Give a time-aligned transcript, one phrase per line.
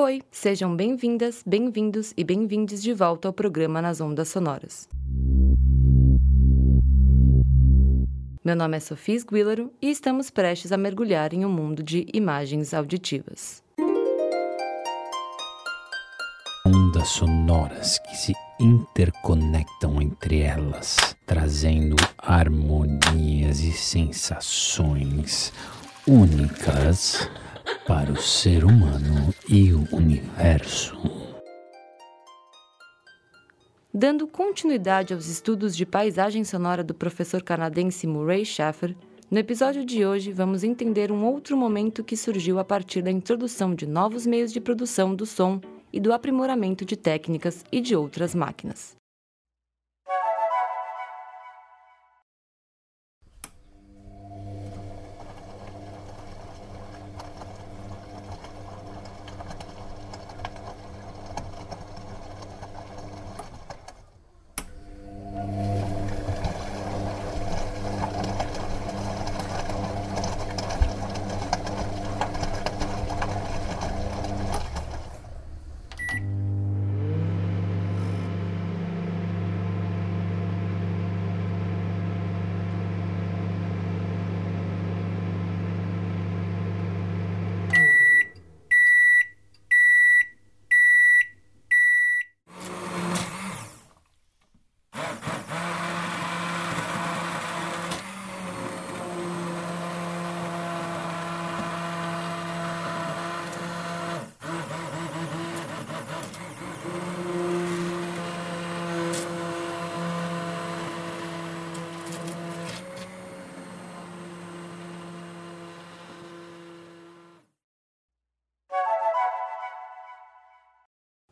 [0.00, 4.88] Oi, sejam bem-vindas, bem-vindos e bem-vindes de volta ao programa Nas Ondas Sonoras.
[8.44, 12.72] Meu nome é Sofia Esguílaro e estamos prestes a mergulhar em um mundo de imagens
[12.72, 13.60] auditivas.
[16.64, 25.52] Ondas sonoras que se interconectam entre elas, trazendo harmonias e sensações
[26.06, 27.28] únicas
[27.86, 30.96] para o ser humano e o universo.
[33.92, 38.94] Dando continuidade aos estudos de paisagem sonora do professor canadense Murray Schafer,
[39.30, 43.74] no episódio de hoje vamos entender um outro momento que surgiu a partir da introdução
[43.74, 45.60] de novos meios de produção do som
[45.92, 48.96] e do aprimoramento de técnicas e de outras máquinas.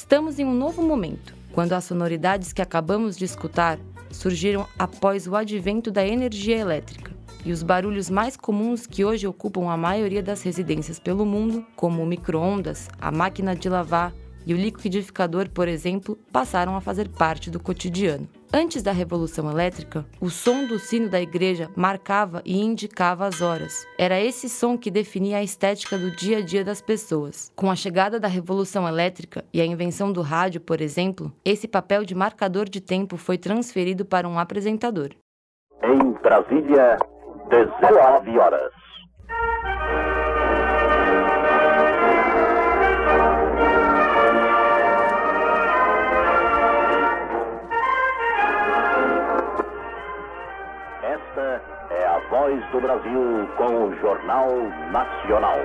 [0.00, 3.78] Estamos em um novo momento, quando as sonoridades que acabamos de escutar
[4.10, 7.12] surgiram após o advento da energia elétrica.
[7.44, 12.02] E os barulhos mais comuns que hoje ocupam a maioria das residências pelo mundo, como
[12.02, 14.14] o micro-ondas, a máquina de lavar
[14.46, 18.26] e o liquidificador, por exemplo, passaram a fazer parte do cotidiano.
[18.52, 23.86] Antes da Revolução Elétrica, o som do sino da igreja marcava e indicava as horas.
[23.96, 27.52] Era esse som que definia a estética do dia a dia das pessoas.
[27.54, 32.04] Com a chegada da Revolução Elétrica e a invenção do rádio, por exemplo, esse papel
[32.04, 35.10] de marcador de tempo foi transferido para um apresentador.
[35.84, 36.98] Em Brasília,
[37.50, 38.89] 19 horas.
[52.30, 54.46] Voz do Brasil com o Jornal
[54.92, 55.58] Nacional.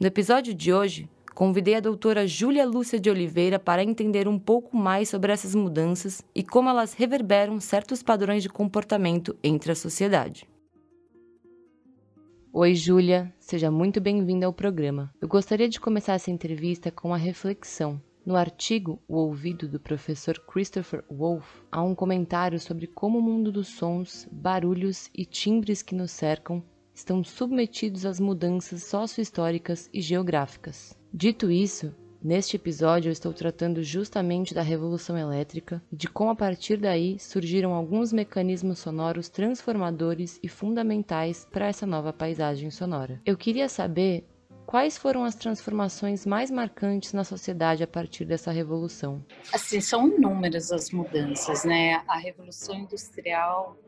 [0.00, 4.76] No episódio de hoje, convidei a doutora Júlia Lúcia de Oliveira para entender um pouco
[4.76, 10.44] mais sobre essas mudanças e como elas reverberam certos padrões de comportamento entre a sociedade.
[12.52, 15.14] Oi, Júlia, seja muito bem-vinda ao programa.
[15.22, 20.38] Eu gostaria de começar essa entrevista com uma reflexão no artigo O Ouvido do professor
[20.40, 25.94] Christopher Wolff, há um comentário sobre como o mundo dos sons, barulhos e timbres que
[25.94, 26.62] nos cercam
[26.94, 30.98] estão submetidos às mudanças sociohistóricas e geográficas.
[31.14, 36.36] Dito isso, neste episódio eu estou tratando justamente da Revolução Elétrica e de como a
[36.36, 43.20] partir daí surgiram alguns mecanismos sonoros transformadores e fundamentais para essa nova paisagem sonora.
[43.24, 44.26] Eu queria saber
[44.68, 49.24] Quais foram as transformações mais marcantes na sociedade a partir dessa revolução?
[49.50, 52.02] Assim, são inúmeras as mudanças, né?
[52.06, 53.78] A revolução industrial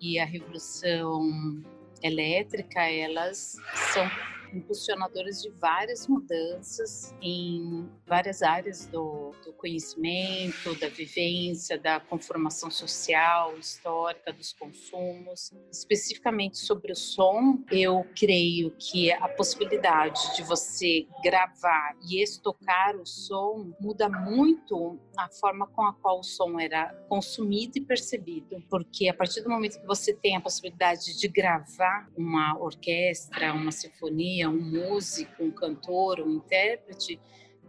[0.00, 1.62] e a revolução
[2.02, 3.54] elétrica, elas
[3.92, 4.10] são
[4.52, 13.56] impulsionadores de várias mudanças em várias áreas do, do, conhecimento, da vivência, da conformação social,
[13.58, 15.52] histórica, dos consumos.
[15.70, 23.06] Especificamente sobre o som, eu creio que a possibilidade de você gravar e estocar o
[23.06, 29.08] som muda muito a forma com a qual o som era consumido e percebido, porque
[29.08, 34.37] a partir do momento que você tem a possibilidade de gravar uma orquestra, uma sinfonia,
[34.46, 37.18] um músico, um cantor, um intérprete,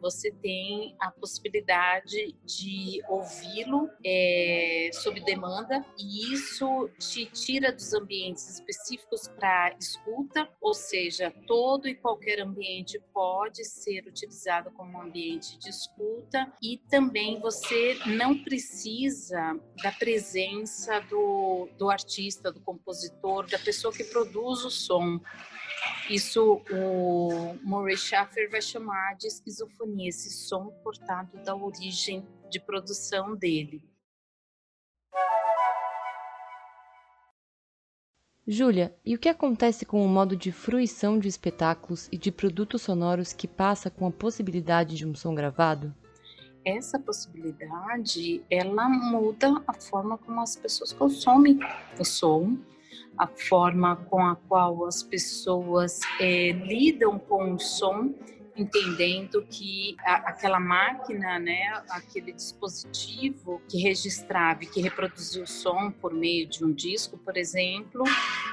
[0.01, 8.49] você tem a possibilidade de ouvi-lo é, sob demanda e isso te tira dos ambientes
[8.49, 15.69] específicos para escuta, ou seja, todo e qualquer ambiente pode ser utilizado como ambiente de
[15.69, 23.93] escuta e também você não precisa da presença do, do artista, do compositor, da pessoa
[23.93, 25.19] que produz o som
[26.09, 33.35] Isso o Murray Schaffer vai chamar de esquizofonia, esse som cortado da origem de produção
[33.35, 33.83] dele.
[38.47, 42.81] Júlia, e o que acontece com o modo de fruição de espetáculos e de produtos
[42.81, 45.93] sonoros que passa com a possibilidade de um som gravado?
[46.65, 51.59] Essa possibilidade, ela muda a forma como as pessoas consomem
[51.99, 52.57] o som,
[53.17, 58.13] a forma com a qual as pessoas é, lidam com o som
[58.59, 65.91] entendendo que a, aquela máquina, né, aquele dispositivo que registrava e que reproduzia o som
[65.91, 68.03] por meio de um disco, por exemplo,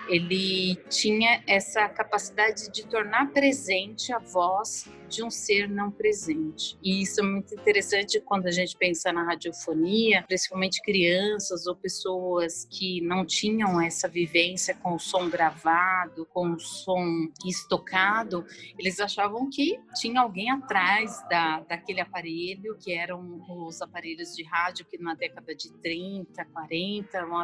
[0.08, 6.76] ele tinha essa capacidade de tornar presente a voz de um ser não presente.
[6.82, 12.66] E isso é muito interessante quando a gente pensa na radiofonia, principalmente crianças ou pessoas
[12.70, 18.44] que não tinham essa vivência com o som gravado, com o som estocado,
[18.78, 24.86] eles achavam que tinha alguém atrás da, daquele aparelho, que eram os aparelhos de rádio
[24.86, 27.36] que na década de 30, 40 eram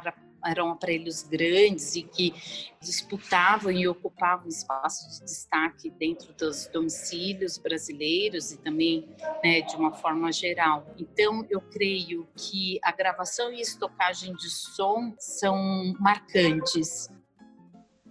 [0.44, 2.34] eram aparelhos grandes e que
[2.80, 9.08] disputavam e ocupavam espaço de destaque dentro dos domicílios brasileiros e também
[9.42, 10.86] né, de uma forma geral.
[10.98, 17.08] Então, eu creio que a gravação e estocagem de som são marcantes.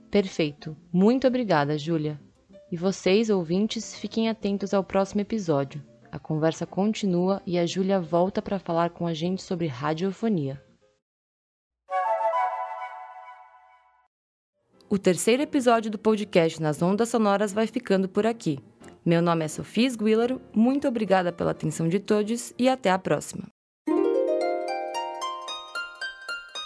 [0.10, 0.76] Perfeito.
[0.92, 2.20] Muito obrigada, Júlia.
[2.72, 5.84] E vocês, ouvintes, fiquem atentos ao próximo episódio.
[6.12, 10.62] A conversa continua e a Júlia volta para falar com a gente sobre radiofonia.
[14.92, 18.60] O terceiro episódio do podcast Nas Ondas Sonoras vai ficando por aqui.
[19.06, 23.46] Meu nome é Sofia Sguilaro, muito obrigada pela atenção de todos e até a próxima.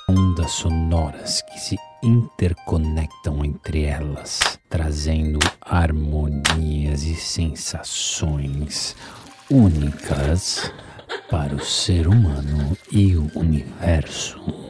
[0.09, 8.95] Ondas sonoras que se interconectam entre elas, trazendo harmonias e sensações
[9.51, 10.73] únicas
[11.29, 14.64] para o ser humano e o universo.